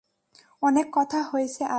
অনেক 0.63 0.87
কথা 0.93 1.19
হয়েছে 1.23 1.61
আজ। 1.65 1.69